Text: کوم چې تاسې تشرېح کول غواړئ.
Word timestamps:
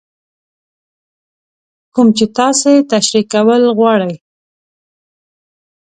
کوم 1.93 2.07
چې 2.17 2.25
تاسې 2.37 2.71
تشرېح 2.91 3.25
کول 3.33 3.61
غواړئ. 3.77 4.13